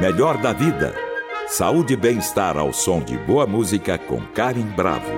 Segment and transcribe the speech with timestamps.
[0.00, 0.94] Melhor da vida.
[1.48, 5.10] Saúde e bem-estar ao som de boa música com Karen Bravo.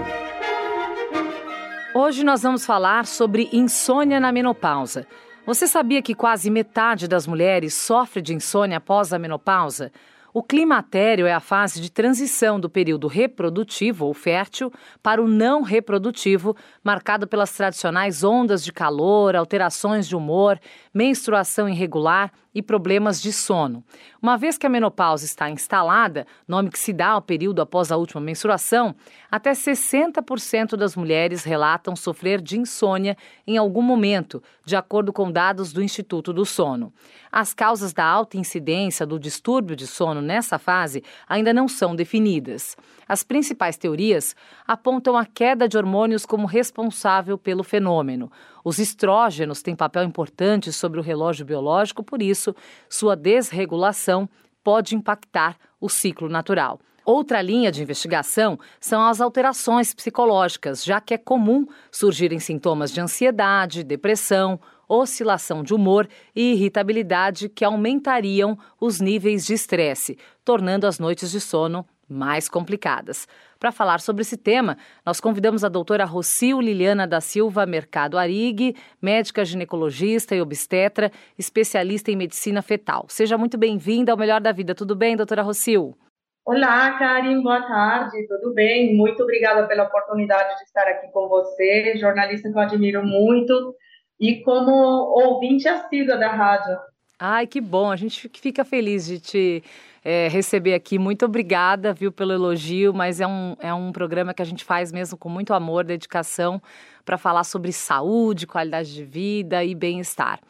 [1.94, 5.06] Hoje nós vamos falar sobre insônia na menopausa.
[5.44, 9.92] Você sabia que quase metade das mulheres sofre de insônia após a menopausa?
[10.32, 14.72] O climatério é a fase de transição do período reprodutivo ou fértil
[15.02, 20.58] para o não reprodutivo, marcado pelas tradicionais ondas de calor, alterações de humor,
[20.94, 23.84] menstruação irregular e problemas de sono.
[24.20, 27.96] Uma vez que a menopausa está instalada, nome que se dá ao período após a
[27.96, 28.94] última menstruação,
[29.30, 33.16] até 60% das mulheres relatam sofrer de insônia
[33.46, 36.92] em algum momento, de acordo com dados do Instituto do Sono.
[37.32, 42.76] As causas da alta incidência do distúrbio de sono nessa fase ainda não são definidas.
[43.06, 44.34] As principais teorias
[44.66, 48.30] apontam a queda de hormônios como responsável pelo fenômeno.
[48.64, 52.39] Os estrógenos têm papel importante sobre o relógio biológico, por isso,
[52.88, 54.28] sua desregulação
[54.62, 56.80] pode impactar o ciclo natural.
[57.04, 63.00] Outra linha de investigação são as alterações psicológicas, já que é comum surgirem sintomas de
[63.00, 70.98] ansiedade, depressão, oscilação de humor e irritabilidade que aumentariam os níveis de estresse, tornando as
[70.98, 73.26] noites de sono mais complicadas.
[73.60, 78.74] Para falar sobre esse tema, nós convidamos a doutora Rocio Liliana da Silva Mercado Arig,
[79.02, 83.04] médica ginecologista e obstetra, especialista em medicina fetal.
[83.08, 84.74] Seja muito bem-vinda ao Melhor da Vida.
[84.74, 85.94] Tudo bem, doutora Rocio?
[86.42, 88.96] Olá, Karim, boa tarde, tudo bem?
[88.96, 93.76] Muito obrigada pela oportunidade de estar aqui com você, jornalista que eu admiro muito
[94.18, 96.78] e como ouvinte assídua da rádio.
[97.18, 99.62] Ai, que bom, a gente fica feliz de te
[100.04, 100.98] é, receber aqui.
[100.98, 104.92] Muito obrigada, viu, pelo elogio, mas é um, é um programa que a gente faz
[104.92, 106.60] mesmo com muito amor, dedicação,
[107.04, 110.40] para falar sobre saúde, qualidade de vida e bem-estar.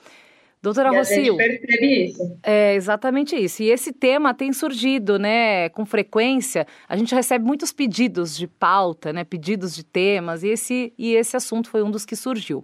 [0.62, 1.36] Doutora e Rocio.
[1.38, 2.38] Percebe isso.
[2.42, 3.62] É exatamente isso.
[3.62, 6.66] E esse tema tem surgido, né, com frequência.
[6.86, 11.34] A gente recebe muitos pedidos de pauta, né, pedidos de temas, e esse, e esse
[11.34, 12.62] assunto foi um dos que surgiu.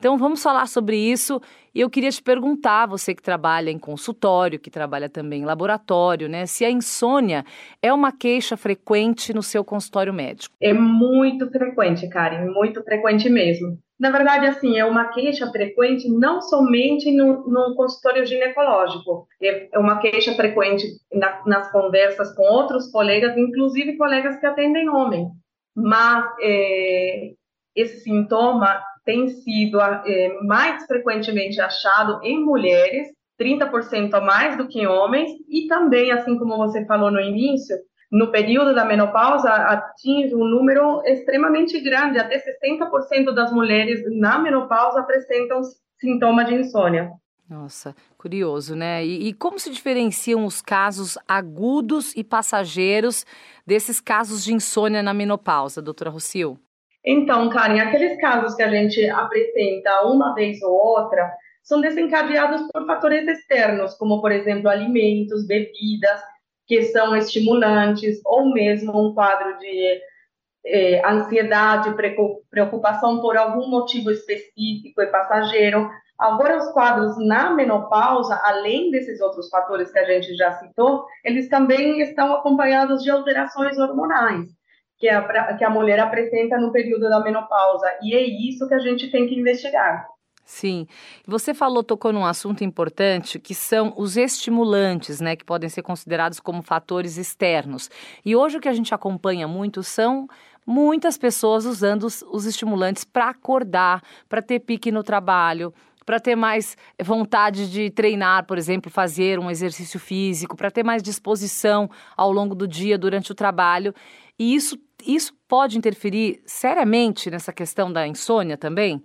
[0.00, 1.42] Então vamos falar sobre isso
[1.74, 6.26] e eu queria te perguntar, você que trabalha em consultório, que trabalha também em laboratório,
[6.26, 7.44] né, se a insônia
[7.82, 10.54] é uma queixa frequente no seu consultório médico.
[10.58, 13.78] É muito frequente, Karen, muito frequente mesmo.
[14.00, 19.98] Na verdade, assim, é uma queixa frequente não somente no, no consultório ginecológico, é uma
[19.98, 25.28] queixa frequente na, nas conversas com outros colegas, inclusive colegas que atendem homem.
[25.76, 27.32] Mas é,
[27.76, 33.08] esse sintoma tem sido é, mais frequentemente achado em mulheres,
[33.40, 37.76] 30% a mais do que em homens, e também, assim como você falou no início,
[38.10, 45.00] no período da menopausa atinge um número extremamente grande, até 60% das mulheres na menopausa
[45.00, 45.60] apresentam
[45.98, 47.10] sintoma de insônia.
[47.48, 49.04] Nossa, curioso, né?
[49.04, 53.26] E, e, como se diferenciam os casos agudos e passageiros
[53.66, 56.56] desses casos de insônia na menopausa, doutora Rocio?
[57.04, 62.86] Então, Karen, aqueles casos que a gente apresenta uma vez ou outra são desencadeados por
[62.86, 66.20] fatores externos, como, por exemplo, alimentos, bebidas,
[66.66, 70.00] que são estimulantes, ou mesmo um quadro de
[70.66, 71.94] eh, ansiedade,
[72.50, 75.88] preocupação por algum motivo específico e passageiro.
[76.18, 81.48] Agora, os quadros na menopausa, além desses outros fatores que a gente já citou, eles
[81.48, 84.59] também estão acompanhados de alterações hormonais
[85.00, 87.86] que a, que a mulher apresenta no período da menopausa.
[88.02, 90.06] E é isso que a gente tem que investigar.
[90.44, 90.86] Sim.
[91.26, 96.40] Você falou, tocou num assunto importante, que são os estimulantes, né, que podem ser considerados
[96.40, 97.88] como fatores externos.
[98.24, 100.28] E hoje o que a gente acompanha muito são
[100.66, 105.72] muitas pessoas usando os, os estimulantes para acordar, para ter pique no trabalho,
[106.10, 111.04] para ter mais vontade de treinar, por exemplo, fazer um exercício físico, para ter mais
[111.04, 113.94] disposição ao longo do dia durante o trabalho.
[114.36, 114.76] E isso,
[115.06, 119.00] isso pode interferir seriamente nessa questão da insônia também?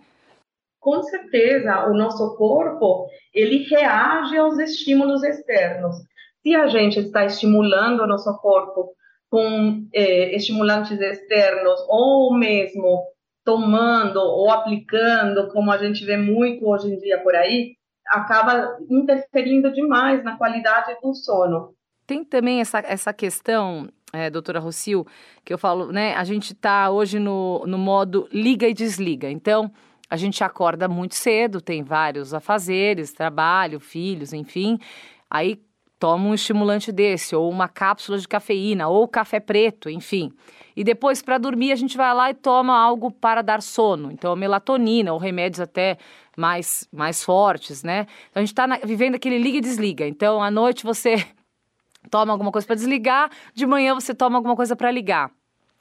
[0.79, 5.97] Com certeza, o nosso corpo ele reage aos estímulos externos.
[6.41, 8.95] Se a gente está estimulando o nosso corpo
[9.29, 13.05] com eh, estimulantes externos ou mesmo
[13.45, 17.75] tomando ou aplicando, como a gente vê muito hoje em dia por aí,
[18.07, 21.73] acaba interferindo demais na qualidade do sono.
[22.07, 25.05] Tem também essa, essa questão é, doutora Rocio,
[25.43, 26.15] que eu falo, né?
[26.15, 29.29] A gente está hoje no, no modo liga e desliga.
[29.29, 29.71] Então,
[30.09, 34.79] a gente acorda muito cedo, tem vários afazeres, trabalho, filhos, enfim.
[35.29, 35.61] Aí
[35.99, 40.31] toma um estimulante desse, ou uma cápsula de cafeína, ou café preto, enfim.
[40.75, 44.11] E depois, para dormir, a gente vai lá e toma algo para dar sono.
[44.11, 45.97] Então, a melatonina, ou remédios até
[46.35, 48.07] mais, mais fortes, né?
[48.29, 50.05] Então, a gente está vivendo aquele liga e desliga.
[50.05, 51.15] Então, à noite você
[52.11, 55.31] toma alguma coisa para desligar, de manhã você toma alguma coisa para ligar.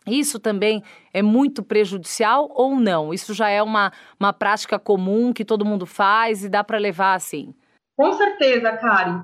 [0.07, 0.83] Isso também
[1.13, 3.13] é muito prejudicial ou não?
[3.13, 3.91] Isso já é uma,
[4.21, 7.55] uma prática comum que todo mundo faz e dá para levar assim?
[7.97, 9.23] Com certeza, Karen.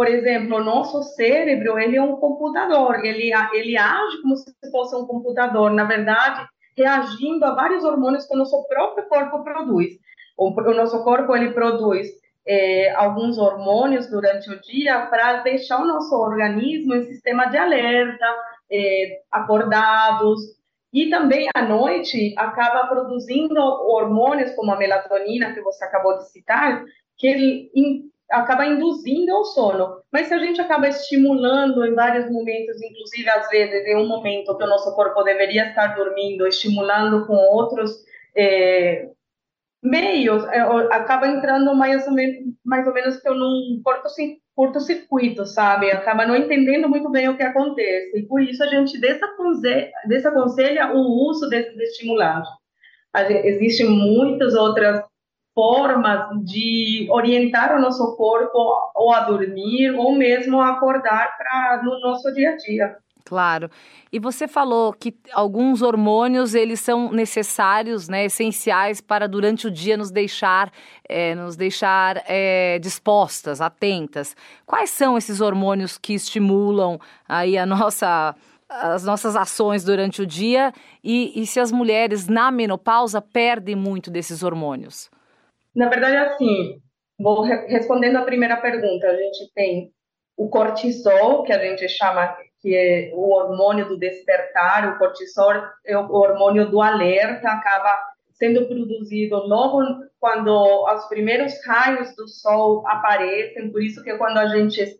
[0.00, 4.96] Por exemplo, o nosso cérebro ele é um computador, ele, ele age como se fosse
[4.96, 9.98] um computador, na verdade, reagindo a vários hormônios que o nosso próprio corpo produz.
[10.38, 12.08] O, o nosso corpo ele produz
[12.46, 18.24] é, alguns hormônios durante o dia para deixar o nosso organismo em sistema de alerta,
[18.72, 20.40] é, acordados,
[20.94, 26.86] e também à noite acaba produzindo hormônios como a melatonina, que você acabou de citar,
[27.18, 27.70] que
[28.30, 30.00] acaba induzindo ao sono.
[30.12, 34.56] Mas se a gente acaba estimulando em vários momentos, inclusive às vezes em um momento
[34.56, 38.04] que o nosso corpo deveria estar dormindo, estimulando com outros
[38.36, 39.08] é,
[39.82, 40.60] meios, é,
[40.92, 43.82] acaba entrando mais ou menos, mais ou menos num
[44.54, 45.90] curto-circuito, sabe?
[45.90, 48.18] Acaba não entendendo muito bem o que acontece.
[48.18, 49.00] E por isso a gente
[50.06, 52.50] desaconselha o uso desses estimulantes.
[53.44, 55.02] Existem muitas outras
[55.54, 58.58] formas de orientar o nosso corpo
[58.94, 62.96] ou a dormir ou mesmo acordar para no nosso dia a dia.
[63.24, 63.70] Claro.
[64.12, 69.96] E você falou que alguns hormônios eles são necessários, né, essenciais para durante o dia
[69.96, 70.72] nos deixar,
[71.08, 74.34] é, nos deixar é, dispostas, atentas.
[74.66, 76.98] Quais são esses hormônios que estimulam
[77.28, 78.34] aí a nossa
[78.68, 80.72] as nossas ações durante o dia
[81.02, 85.10] e, e se as mulheres na menopausa perdem muito desses hormônios?
[85.74, 86.80] Na verdade, assim,
[87.18, 89.06] vou re respondendo a primeira pergunta.
[89.06, 89.92] A gente tem
[90.36, 95.52] o cortisol, que a gente chama que é o hormônio do despertar, o cortisol
[95.86, 97.98] é o hormônio do alerta, acaba
[98.32, 99.82] sendo produzido logo
[100.18, 100.50] quando
[100.84, 104.98] os primeiros raios do sol aparecem, por isso que quando a gente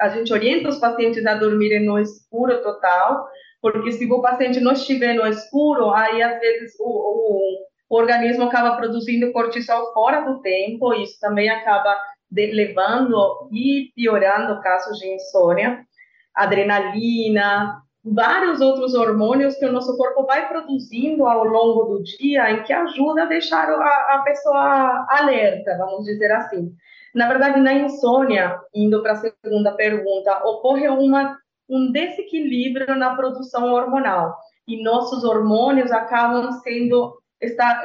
[0.00, 3.28] a gente orienta os pacientes a dormirem no escuro total,
[3.60, 8.44] porque se o paciente não estiver no escuro, aí às vezes o, o, o organismo
[8.44, 11.98] acaba produzindo cortisol fora do tempo, isso também acaba
[12.30, 15.84] levando e piorando casos de insônia
[16.32, 22.62] adrenalina, vários outros hormônios que o nosso corpo vai produzindo ao longo do dia em
[22.62, 26.72] que ajuda a deixar a, a pessoa alerta, vamos dizer assim.
[27.12, 31.36] Na verdade, na insônia, indo para a segunda pergunta, ocorre uma,
[31.68, 34.36] um desequilíbrio na produção hormonal
[34.66, 37.82] e nossos hormônios acabam sendo está,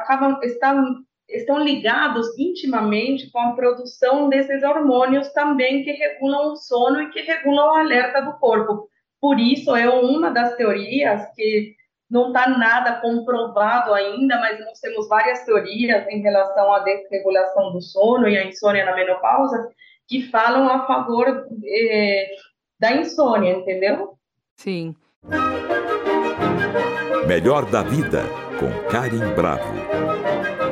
[0.00, 7.02] acabam estão estão ligados intimamente com a produção desses hormônios também que regulam o sono
[7.02, 8.88] e que regulam o alerta do corpo.
[9.20, 11.74] Por isso, é uma das teorias que
[12.08, 17.80] não está nada comprovado ainda, mas nós temos várias teorias em relação à desregulação do
[17.80, 19.68] sono e à insônia na menopausa
[20.06, 22.28] que falam a favor eh,
[22.78, 24.16] da insônia, entendeu?
[24.54, 24.94] Sim.
[27.26, 29.74] Melhor da vida com Karim Bravo.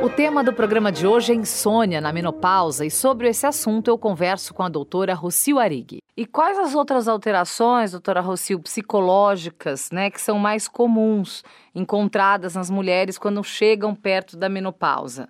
[0.03, 3.97] O tema do programa de hoje é insônia na menopausa e sobre esse assunto eu
[3.97, 5.99] converso com a doutora Rocio Arig.
[6.17, 11.43] E quais as outras alterações, doutora Rocio, psicológicas, né, que são mais comuns
[11.73, 15.27] encontradas nas mulheres quando chegam perto da menopausa?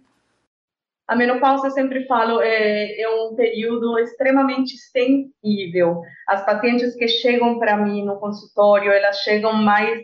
[1.08, 6.02] A menopausa, eu sempre falo, é, é um período extremamente sensível.
[6.28, 10.02] As pacientes que chegam para mim no consultório, elas chegam mais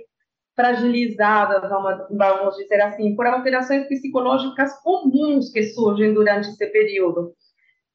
[0.61, 1.67] fragilizadas,
[2.11, 7.33] vamos dizer assim, por alterações psicológicas comuns que surgem durante esse período.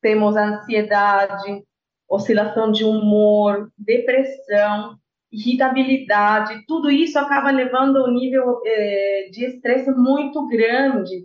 [0.02, 1.62] Temos ansiedade,
[2.08, 4.96] oscilação de humor, depressão,
[5.30, 11.25] irritabilidade, tudo isso acaba levando a um nível eh, de estresse muito grande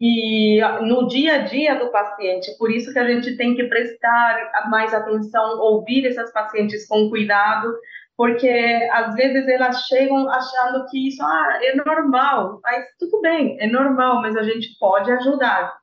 [0.00, 2.56] e no dia a dia do paciente.
[2.56, 7.74] Por isso que a gente tem que prestar mais atenção, ouvir essas pacientes com cuidado,
[8.18, 8.48] porque
[8.92, 14.20] às vezes elas chegam achando que isso ah, é normal, mas tudo bem, é normal,
[14.20, 15.78] mas a gente pode ajudar.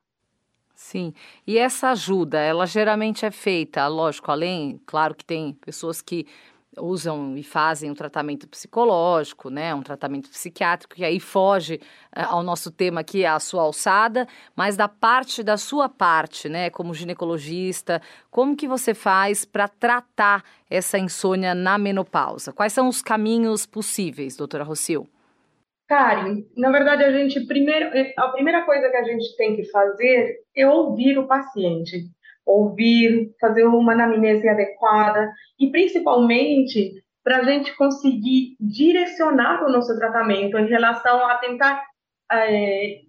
[0.74, 1.14] Sim,
[1.46, 6.26] e essa ajuda, ela geralmente é feita, lógico, além, claro que tem pessoas que
[6.78, 11.80] usam e fazem um tratamento psicológico, né, um tratamento psiquiátrico, que aí foge
[12.16, 16.70] uh, ao nosso tema aqui, a sua alçada, mas da parte da sua parte, né,
[16.70, 22.52] como ginecologista, como que você faz para tratar essa insônia na menopausa?
[22.52, 25.08] Quais são os caminhos possíveis, doutora Rocio?
[25.88, 30.40] Karen, na verdade, a gente primeiro, a primeira coisa que a gente tem que fazer
[30.54, 32.10] é ouvir o paciente
[32.46, 40.56] ouvir, fazer uma anamnese adequada e, principalmente, para a gente conseguir direcionar o nosso tratamento
[40.56, 41.84] em relação a tentar
[42.30, 43.00] é,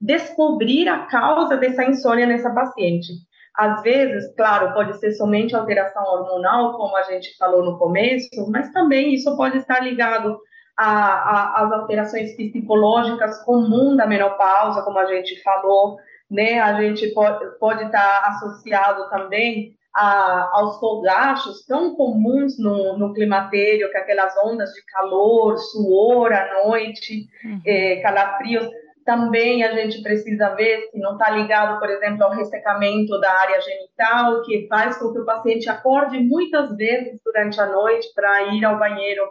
[0.00, 3.12] descobrir a causa dessa insônia nessa paciente.
[3.54, 8.72] Às vezes, claro, pode ser somente alteração hormonal, como a gente falou no começo, mas
[8.72, 10.40] também isso pode estar ligado
[10.76, 15.98] às alterações psicológicas comuns da menopausa, como a gente falou,
[16.32, 16.58] né?
[16.58, 23.90] A gente pode, pode estar associado também a, aos fogachos tão comuns no, no climatério,
[23.90, 27.60] que é aquelas ondas de calor, suor à noite, uhum.
[27.66, 28.66] é, calafrios
[29.04, 33.60] também a gente precisa ver se não está ligado, por exemplo, ao ressecamento da área
[33.60, 38.64] genital, que faz com que o paciente acorde muitas vezes durante a noite para ir
[38.64, 39.22] ao banheiro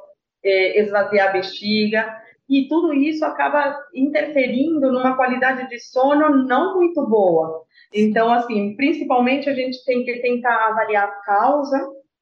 [0.43, 2.21] eh, esvaziar a bexiga.
[2.51, 7.63] E tudo isso acaba interferindo numa qualidade de sono não muito boa.
[7.93, 11.79] Então, assim, principalmente a gente tem que tentar avaliar a causa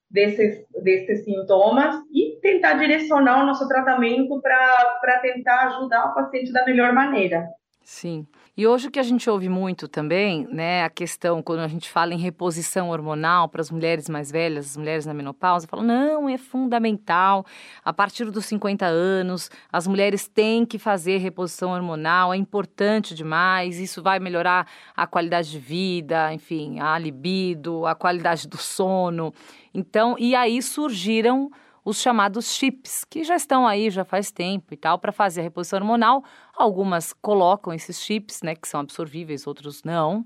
[0.07, 6.63] desses, desses sintomas e tentar direcionar o nosso tratamento para tentar ajudar o paciente da
[6.63, 7.47] melhor maneira.
[7.83, 8.27] Sim.
[8.55, 11.89] E hoje o que a gente ouve muito também, né, a questão quando a gente
[11.89, 16.29] fala em reposição hormonal para as mulheres mais velhas, as mulheres na menopausa, falam: "Não,
[16.29, 17.45] é fundamental.
[17.83, 23.79] A partir dos 50 anos, as mulheres têm que fazer reposição hormonal, é importante demais,
[23.79, 29.33] isso vai melhorar a qualidade de vida, enfim, a libido, a qualidade do sono".
[29.73, 31.49] Então, e aí surgiram
[31.83, 35.43] os chamados chips, que já estão aí já faz tempo e tal, para fazer a
[35.43, 36.23] reposição hormonal.
[36.55, 40.25] Algumas colocam esses chips, né, que são absorvíveis, outros não.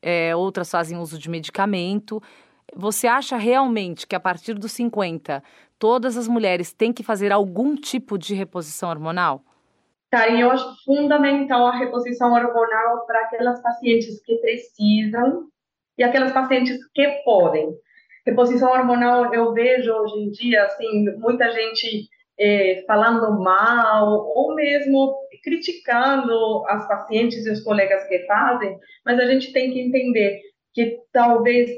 [0.00, 2.22] É, outras fazem uso de medicamento.
[2.74, 5.42] Você acha realmente que a partir dos 50
[5.78, 9.44] todas as mulheres têm que fazer algum tipo de reposição hormonal?
[10.10, 15.48] Karen, eu acho fundamental a reposição hormonal para aquelas pacientes que precisam
[15.96, 17.74] e aquelas pacientes que podem.
[18.24, 25.14] Reposição hormonal, eu vejo hoje em dia, assim, muita gente é, falando mal ou mesmo
[25.42, 30.40] criticando as pacientes e os colegas que fazem, mas a gente tem que entender
[30.72, 31.70] que talvez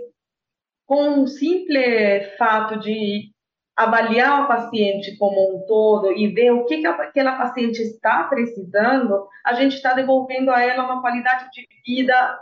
[0.87, 3.33] com o simples fato de
[3.77, 9.27] avaliar o paciente como um todo e ver o que, que aquela paciente está precisando,
[9.45, 12.39] a gente está devolvendo a ela uma qualidade de vida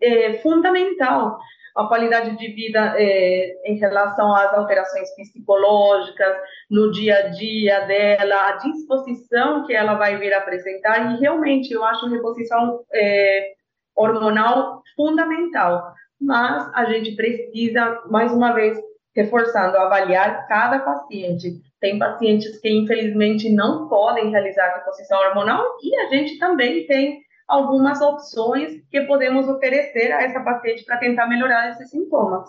[0.00, 1.38] é, fundamental
[1.76, 6.36] a qualidade de vida é, em relação às alterações psicológicas,
[6.70, 11.84] no dia a dia dela, a disposição que ela vai vir apresentar, e realmente eu
[11.84, 13.52] acho reposição é,
[13.96, 15.92] hormonal fundamental.
[16.20, 18.78] Mas a gente precisa, mais uma vez,
[19.14, 21.60] reforçando, avaliar cada paciente.
[21.80, 28.00] Tem pacientes que, infelizmente, não podem realizar reposição hormonal, e a gente também tem algumas
[28.00, 32.48] opções que podemos oferecer a essa paciente para tentar melhorar esses sintomas.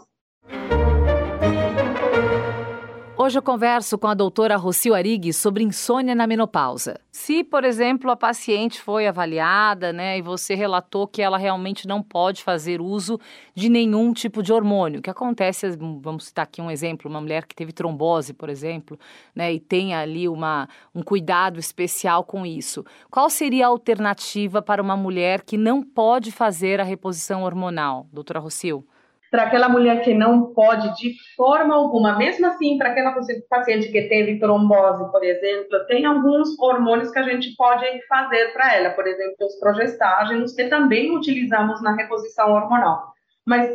[3.24, 7.00] Hoje eu converso com a doutora Rocio Arig sobre insônia na menopausa.
[7.12, 12.02] Se, por exemplo, a paciente foi avaliada, né, e você relatou que ela realmente não
[12.02, 13.20] pode fazer uso
[13.54, 15.70] de nenhum tipo de hormônio, que acontece,
[16.02, 19.00] vamos citar aqui um exemplo, uma mulher que teve trombose, por exemplo,
[19.36, 22.84] né, e tem ali uma, um cuidado especial com isso.
[23.12, 28.40] Qual seria a alternativa para uma mulher que não pode fazer a reposição hormonal, doutora
[28.40, 28.84] Rocio?
[29.32, 33.16] Para aquela mulher que não pode de forma alguma, mesmo assim, para aquela
[33.50, 38.76] paciente que teve trombose, por exemplo, tem alguns hormônios que a gente pode fazer para
[38.76, 43.14] ela, por exemplo, os progestágenos, que também utilizamos na reposição hormonal.
[43.46, 43.72] Mas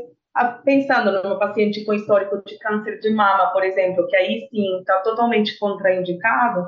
[0.63, 5.01] pensando numa paciente com histórico de câncer de mama, por exemplo, que aí sim está
[5.01, 6.67] totalmente contraindicado,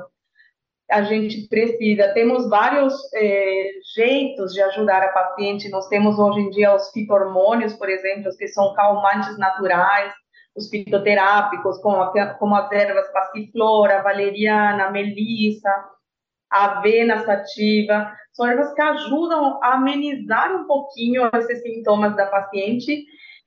[0.89, 2.13] a gente precisa.
[2.13, 5.69] Temos vários é, jeitos de ajudar a paciente.
[5.69, 10.13] Nós temos hoje em dia os fitormônios, por exemplo, que são calmantes naturais,
[10.55, 15.69] os fitoterápicos, como, como as ervas passiflora, valeriana, melissa,
[16.49, 18.11] avena sativa.
[18.33, 23.05] São ervas que ajudam a amenizar um pouquinho esses sintomas da paciente.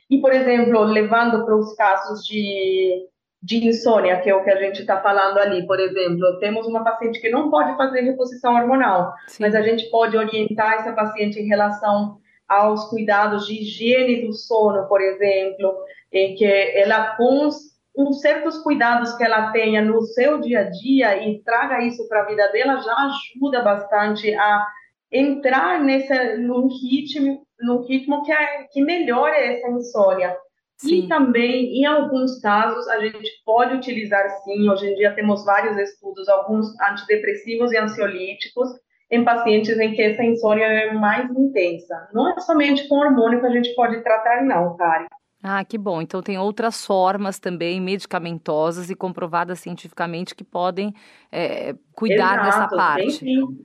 [0.09, 3.09] E, por exemplo, levando para os casos de
[3.43, 6.85] de insônia, que é o que a gente está falando ali, por exemplo, temos uma
[6.85, 9.43] paciente que não pode fazer reposição hormonal, Sim.
[9.43, 12.19] mas a gente pode orientar essa paciente em relação
[12.49, 15.75] aos cuidados de higiene do sono, por exemplo,
[16.13, 17.49] em que ela com
[17.97, 22.23] uns certos cuidados que ela tenha no seu dia a dia e traga isso para
[22.23, 24.67] a vida dela já ajuda bastante a
[25.11, 30.35] entrar nesse num ritmo, num ritmo que, é, que melhore essa insônia.
[30.83, 31.05] Sim.
[31.05, 35.77] E também, em alguns casos, a gente pode utilizar sim, hoje em dia temos vários
[35.79, 38.69] estudos, alguns antidepressivos e ansiolíticos,
[39.09, 42.09] em pacientes em que essa insônia é mais intensa.
[42.13, 45.07] Não é somente com hormônio que a gente pode tratar, não, Karen.
[45.41, 46.03] Ah, que bom.
[46.03, 50.95] Então tem outras formas também medicamentosas e comprovadas cientificamente que podem
[51.31, 53.21] é, cuidar Exato, dessa parte.
[53.21, 53.65] Tem, sim.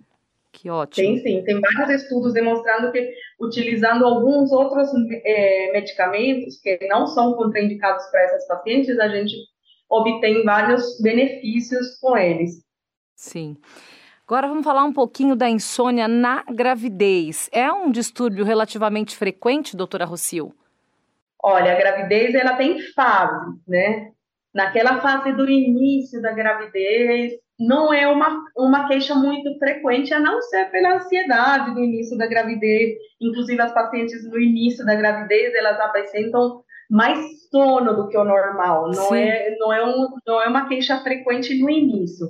[0.52, 1.08] Que ótimo.
[1.08, 4.89] Tem sim, tem vários estudos demonstrando que utilizando alguns outros
[5.24, 9.36] é, medicamentos que não são contraindicados para essas pacientes, a gente
[9.89, 12.63] obtém vários benefícios com eles.
[13.15, 13.58] Sim.
[14.25, 17.50] Agora vamos falar um pouquinho da insônia na gravidez.
[17.51, 20.53] É um distúrbio relativamente frequente, doutora Rocio?
[21.41, 24.12] Olha, a gravidez ela tem fases, né?
[24.53, 30.42] Naquela fase do início da gravidez, não é uma, uma queixa muito frequente, a não
[30.42, 32.98] ser pela ansiedade do início da gravidez.
[33.20, 37.18] Inclusive, as pacientes no início da gravidez, elas apresentam mais
[37.50, 38.92] sono do que o normal.
[38.92, 42.30] Não é, não, é um, não é uma queixa frequente no início.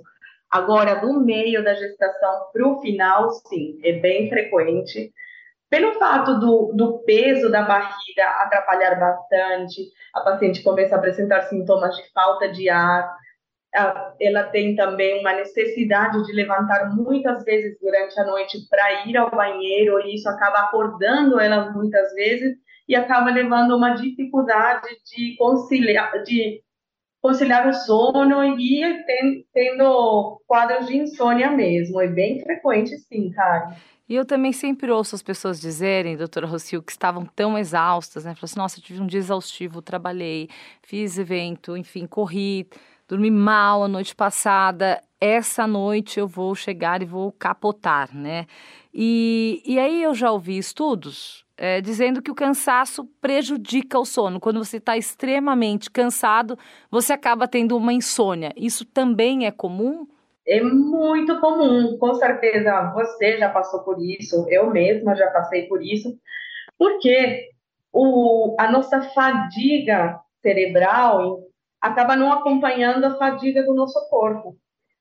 [0.50, 5.12] Agora, do meio da gestação para o final, sim, é bem frequente.
[5.70, 11.98] Pelo fato do, do peso da barriga atrapalhar bastante, a paciente começa a apresentar sintomas
[11.98, 13.14] de falta de ar,
[13.74, 19.30] ela tem também uma necessidade de levantar muitas vezes durante a noite para ir ao
[19.30, 22.58] banheiro, e isso acaba acordando ela muitas vezes
[22.88, 26.62] e acaba levando uma dificuldade de conciliar, de
[27.22, 28.82] conciliar o sono e
[29.54, 32.00] tendo quadros de insônia mesmo.
[32.02, 33.76] É bem frequente, sim, cara.
[34.10, 38.32] E eu também sempre ouço as pessoas dizerem, doutora Rocio, que estavam tão exaustas, né?
[38.32, 40.48] Falaram assim, nossa, tive um dia exaustivo, trabalhei,
[40.82, 42.70] fiz evento, enfim, corri,
[43.08, 48.46] dormi mal a noite passada, essa noite eu vou chegar e vou capotar, né?
[48.94, 54.40] E, e aí eu já ouvi estudos é, dizendo que o cansaço prejudica o sono.
[54.40, 56.58] Quando você está extremamente cansado,
[56.90, 58.54] você acaba tendo uma insônia.
[58.56, 60.08] Isso também é comum?
[60.48, 65.84] É muito comum, com certeza você já passou por isso, eu mesma já passei por
[65.84, 66.18] isso,
[66.78, 67.50] porque
[67.92, 71.47] o, a nossa fadiga cerebral
[71.82, 74.56] acaba não acompanhando a fadiga do nosso corpo.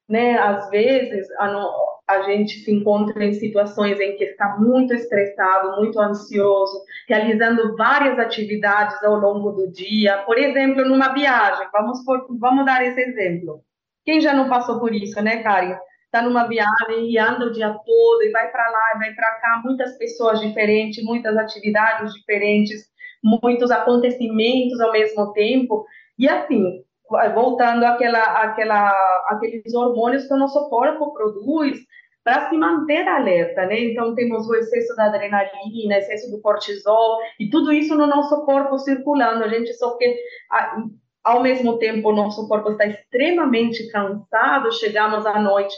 [0.08, 0.38] Né?
[0.38, 1.72] Às vezes, a, no,
[2.08, 8.18] a gente se encontra em situações em que está muito estressado, muito ansioso, realizando várias
[8.18, 10.18] atividades ao longo do dia.
[10.18, 13.60] Por exemplo, numa viagem, vamos, por, vamos dar esse exemplo.
[14.04, 15.76] Quem já não passou por isso, né, Karen?
[16.04, 19.40] Está numa viagem e anda o dia todo e vai para lá e vai para
[19.40, 22.84] cá, muitas pessoas diferentes, muitas atividades diferentes,
[23.22, 25.84] muitos acontecimentos ao mesmo tempo.
[26.18, 26.82] E assim,
[27.34, 28.90] voltando àquela, àquela,
[29.28, 31.78] àqueles hormônios que o nosso corpo produz
[32.24, 33.78] para se manter alerta, né?
[33.80, 38.78] Então temos o excesso da adrenalina, excesso do cortisol e tudo isso no nosso corpo
[38.78, 39.44] circulando.
[39.44, 40.16] A gente só que
[41.26, 45.74] ao mesmo tempo, o nosso corpo está extremamente cansado, chegamos à noite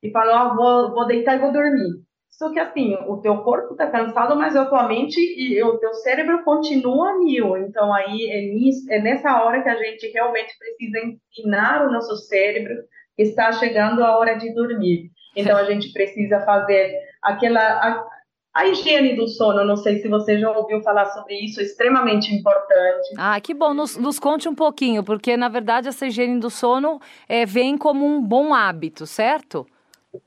[0.00, 2.04] e falamos, ah, vou, vou deitar e vou dormir.
[2.32, 5.92] Só que assim, o teu corpo está cansado, mas a tua mente e o teu
[5.94, 7.58] cérebro continua mil.
[7.58, 12.16] Então aí é, nisso, é nessa hora que a gente realmente precisa ensinar o nosso
[12.16, 12.74] cérebro
[13.14, 15.10] que está chegando a hora de dormir.
[15.36, 18.06] Então a gente precisa fazer aquela
[18.54, 22.34] a higiene do sono, não sei se você já ouviu falar sobre isso, é extremamente
[22.34, 23.08] importante.
[23.16, 27.00] Ah, que bom, nos, nos conte um pouquinho, porque na verdade essa higiene do sono
[27.26, 29.66] é, vem como um bom hábito, certo?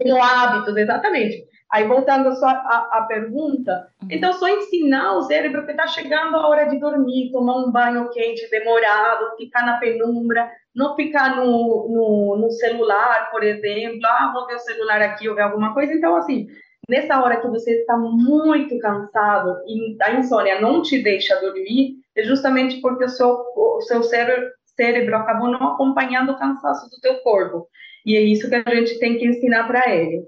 [0.04, 1.55] Um hábito, exatamente.
[1.76, 4.08] Aí, voltando só à, pergunta, uhum.
[4.10, 8.10] então só ensinar o cérebro que está chegando a hora de dormir, tomar um banho
[8.12, 14.48] quente demorado, ficar na penumbra, não ficar no, no, no celular, por exemplo, ah, vou
[14.48, 15.92] ver o celular aqui ou ver alguma coisa.
[15.92, 16.48] Então, assim,
[16.88, 22.24] nessa hora que você está muito cansado e a insônia não te deixa dormir, é
[22.24, 27.16] justamente porque o seu, o seu cérebro, cérebro acabou não acompanhando o cansaço do teu
[27.16, 27.68] corpo.
[28.06, 30.24] E é isso que a gente tem que ensinar para ele.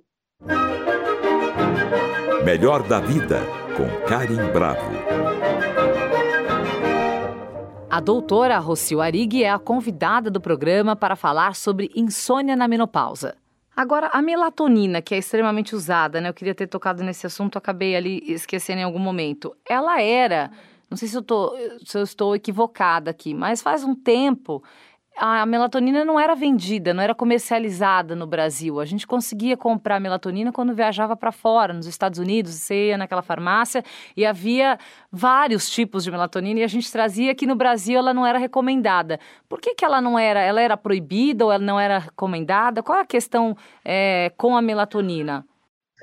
[2.47, 3.41] Melhor da vida,
[3.75, 4.89] com Karim Bravo.
[7.89, 13.36] A doutora Rocio Arig é a convidada do programa para falar sobre insônia na menopausa.
[13.75, 16.29] Agora, a melatonina, que é extremamente usada, né?
[16.29, 19.53] Eu queria ter tocado nesse assunto, acabei ali esquecendo em algum momento.
[19.69, 20.49] Ela era,
[20.89, 24.63] não sei se eu, tô, se eu estou equivocada aqui, mas faz um tempo
[25.17, 28.80] a melatonina não era vendida, não era comercializada no Brasil.
[28.80, 33.23] A gente conseguia comprar melatonina quando viajava para fora, nos Estados Unidos, você ia naquela
[33.23, 33.84] farmácia
[34.15, 34.77] e havia
[35.12, 39.19] vários tipos de melatonina e a gente trazia que no Brasil ela não era recomendada.
[39.49, 40.39] Por que, que ela não era?
[40.39, 42.84] Ela era proibida ou ela não era recomendada?
[42.84, 45.45] Qual é a questão é, com a melatonina?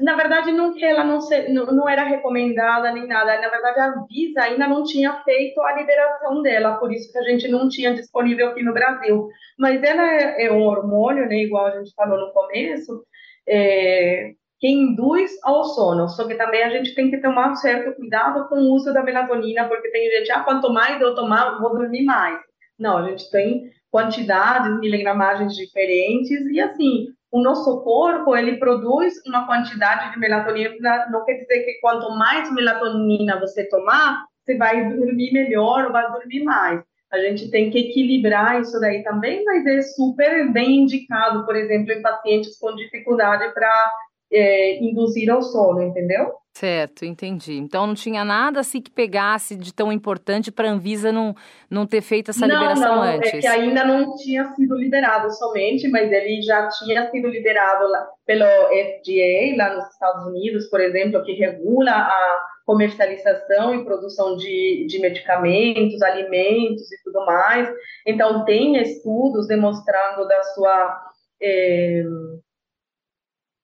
[0.01, 3.41] Na verdade, não, ela não, se, não, não, era recomendada nem nada.
[3.41, 7.23] Na verdade, a Visa ainda não tinha feito a liberação dela, por isso que a
[7.23, 9.29] gente não tinha disponível aqui no Brasil.
[9.57, 13.05] Mas ela é, é um hormônio, né, igual a gente falou no começo,
[13.49, 16.09] é, que induz ao sono.
[16.09, 19.03] Só que também a gente tem que tomar um certo cuidado com o uso da
[19.03, 22.41] melatonina, porque tem gente, ah, quanto mais eu tomar, vou dormir mais.
[22.77, 29.45] Não, a gente tem quantidades, miligramagens diferentes, e assim, o nosso corpo ele produz uma
[29.45, 35.33] quantidade de melatonina, não quer dizer que quanto mais melatonina você tomar, você vai dormir
[35.33, 36.81] melhor ou vai dormir mais.
[37.13, 41.93] A gente tem que equilibrar isso daí também, mas é super bem indicado, por exemplo,
[41.93, 43.93] em pacientes com dificuldade para
[44.35, 46.33] é, induzir ao sono, entendeu?
[46.57, 47.55] Certo, entendi.
[47.55, 51.35] Então não tinha nada assim que pegasse de tão importante para a Anvisa não,
[51.69, 53.35] não ter feito essa não, liberação não, antes.
[53.35, 58.07] É que ainda não tinha sido liberado somente, mas ele já tinha sido liberado lá,
[58.25, 64.87] pelo FDA lá nos Estados Unidos, por exemplo, que regula a comercialização e produção de,
[64.89, 67.69] de medicamentos, alimentos e tudo mais.
[68.07, 71.01] Então tem estudos demonstrando da sua
[71.43, 72.05] é,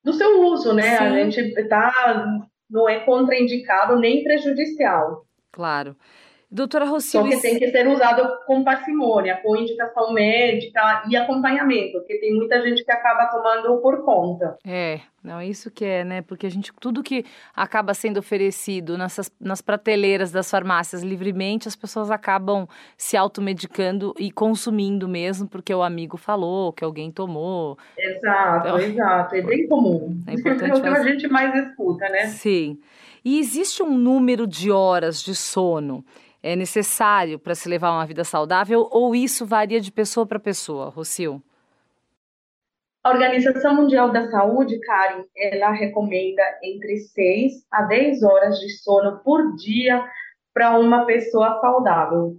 [0.02, 0.96] do seu uso, né?
[0.96, 1.04] Sim.
[1.04, 5.26] A gente está não é contraindicado nem prejudicial.
[5.50, 5.96] Claro.
[6.50, 7.30] Doutora Rossini...
[7.32, 12.34] Só que tem que ser usado com parcimônia, com indicação médica e acompanhamento, porque tem
[12.34, 14.58] muita gente que acaba tomando por conta.
[14.66, 16.22] É, não, é isso que é, né?
[16.22, 21.76] Porque a gente, tudo que acaba sendo oferecido nessas, nas prateleiras das farmácias livremente, as
[21.76, 27.78] pessoas acabam se automedicando e consumindo mesmo, porque o amigo falou, que alguém tomou.
[27.96, 29.34] Exato, então, exato.
[29.36, 30.20] É bem comum.
[30.26, 32.26] É importante é o que a gente mais escuta, né?
[32.26, 32.80] Sim.
[33.24, 36.04] E existe um número de horas de sono
[36.42, 40.88] é necessário para se levar uma vida saudável ou isso varia de pessoa para pessoa,
[40.88, 41.42] Rocio?
[43.02, 49.20] A Organização Mundial da Saúde, Karen, ela recomenda entre 6 a 10 horas de sono
[49.24, 50.04] por dia
[50.52, 52.36] para uma pessoa saudável.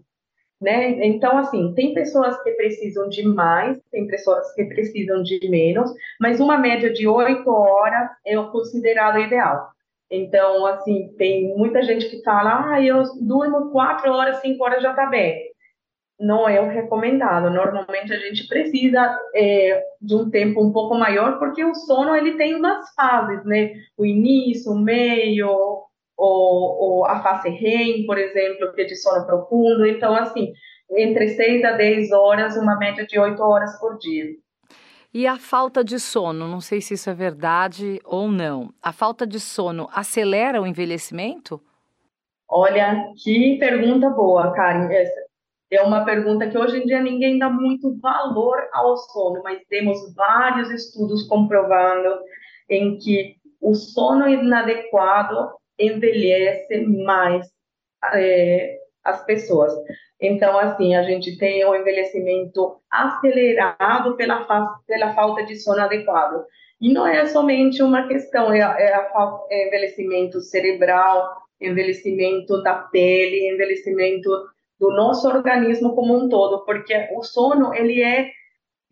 [0.62, 1.04] Né?
[1.08, 6.40] Então, assim, tem pessoas que precisam de mais, tem pessoas que precisam de menos, mas
[6.40, 9.72] uma média de 8 horas é o considerado ideal.
[10.12, 14.94] Então, assim, tem muita gente que fala, ah, eu durmo quatro horas, cinco horas já
[14.94, 15.50] tá bem.
[16.20, 17.50] Não é o recomendado.
[17.50, 22.34] Normalmente a gente precisa é, de um tempo um pouco maior, porque o sono ele
[22.38, 23.72] tem umas fases, né?
[23.98, 29.26] O início, o meio, ou, ou a fase REM, por exemplo, que é de sono
[29.26, 29.86] profundo.
[29.86, 30.52] Então, assim,
[30.92, 34.26] entre seis a dez horas, uma média de oito horas por dia.
[35.14, 38.74] E a falta de sono, não sei se isso é verdade ou não.
[38.82, 41.62] A falta de sono acelera o envelhecimento?
[42.48, 44.90] Olha, que pergunta boa, Karen.
[44.94, 45.20] Essa
[45.70, 50.14] é uma pergunta que hoje em dia ninguém dá muito valor ao sono, mas temos
[50.16, 52.20] vários estudos comprovando
[52.70, 57.48] em que o sono inadequado envelhece mais
[58.14, 59.74] é, as pessoas.
[60.22, 64.46] Então, assim, a gente tem um envelhecimento acelerado pela,
[64.86, 66.46] pela falta de sono adequado.
[66.80, 73.50] E não é somente uma questão, é, é, a, é envelhecimento cerebral, envelhecimento da pele,
[73.50, 74.30] envelhecimento
[74.80, 78.32] do nosso organismo como um todo, porque o sono, ele é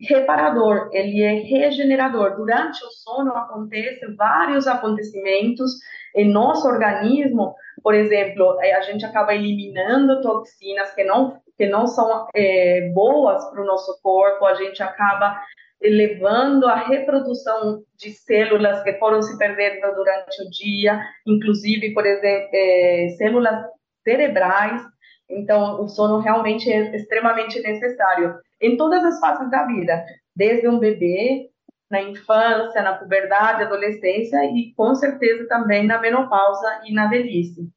[0.00, 2.36] reparador, ele é regenerador.
[2.36, 5.72] Durante o sono acontecem vários acontecimentos
[6.14, 11.86] em nosso organismo, por exemplo, é, a gente acaba eliminando toxinas que não que não
[11.86, 15.38] são é, boas para o nosso corpo, a gente acaba
[15.82, 22.48] levando a reprodução de células que foram se perdendo durante o dia, inclusive, por exemplo,
[22.54, 23.62] é, células
[24.02, 24.82] cerebrais.
[25.28, 30.02] Então, o sono realmente é extremamente necessário em todas as fases da vida,
[30.34, 31.50] desde um bebê,
[31.90, 37.68] na infância, na puberdade, adolescência e com certeza também na menopausa e na velhice.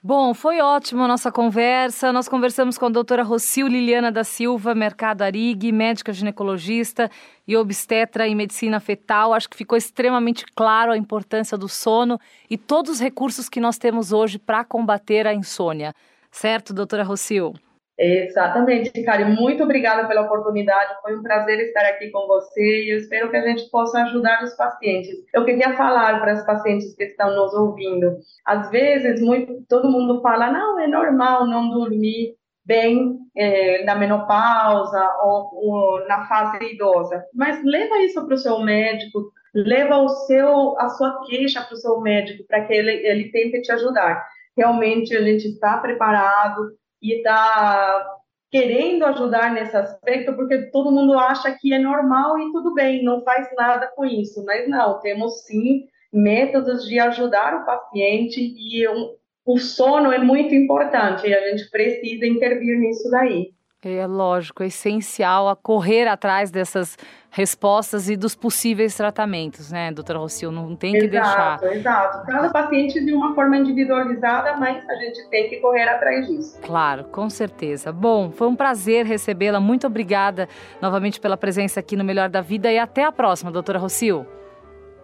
[0.00, 2.12] Bom, foi ótimo a nossa conversa.
[2.12, 7.10] Nós conversamos com a doutora Rocil Liliana da Silva, Mercado Arig, médica ginecologista
[7.46, 9.34] e obstetra em medicina fetal.
[9.34, 13.76] Acho que ficou extremamente claro a importância do sono e todos os recursos que nós
[13.76, 15.92] temos hoje para combater a insônia.
[16.30, 17.54] Certo, doutora Rocil?
[17.98, 19.34] Exatamente, Karen.
[19.34, 20.94] Muito obrigada pela oportunidade.
[21.02, 24.44] Foi um prazer estar aqui com você e eu espero que a gente possa ajudar
[24.44, 25.16] os pacientes.
[25.34, 28.16] Eu queria falar para os pacientes que estão nos ouvindo.
[28.46, 35.16] Às vezes, muito, todo mundo fala: não, é normal não dormir bem é, na menopausa
[35.22, 37.24] ou, ou, na fase idosa.
[37.34, 41.78] Mas leva isso para o seu médico, leva o seu, a sua queixa para o
[41.78, 44.24] seu médico para que ele, ele tente te ajudar.
[44.56, 48.16] Realmente a gente está preparado e está
[48.50, 53.22] querendo ajudar nesse aspecto, porque todo mundo acha que é normal e tudo bem, não
[53.22, 54.44] faz nada com isso.
[54.44, 60.54] Mas não, temos sim métodos de ajudar o paciente e um, o sono é muito
[60.54, 63.52] importante e a gente precisa intervir nisso daí.
[63.84, 66.98] É lógico, é essencial a correr atrás dessas
[67.30, 70.50] respostas e dos possíveis tratamentos, né, doutora Rocio?
[70.50, 71.54] Não tem que exato, deixar.
[71.62, 72.26] Exato, exato.
[72.26, 76.58] Cada paciente de uma forma individualizada, mas a gente tem que correr atrás disso.
[76.60, 77.92] Claro, com certeza.
[77.92, 79.60] Bom, foi um prazer recebê-la.
[79.60, 80.48] Muito obrigada
[80.82, 84.26] novamente pela presença aqui no Melhor da Vida e até a próxima, doutora Rocio.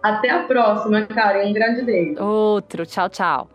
[0.03, 1.47] Até a próxima, Karen.
[1.47, 2.21] Um grande beijo.
[2.21, 2.85] Outro.
[2.85, 3.54] Tchau, tchau.